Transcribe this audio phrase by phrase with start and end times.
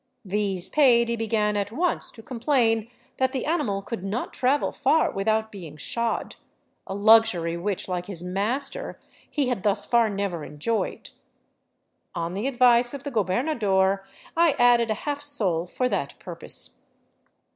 [0.25, 5.11] These paid, he began at once to complain that the animal could not travel far
[5.11, 6.37] without being shod,
[6.87, 11.11] a luxury which, like his master, he had thus far never enjoyed.
[12.15, 14.03] On the advice of the gobernador
[14.35, 16.87] I added a half sol for that purpose.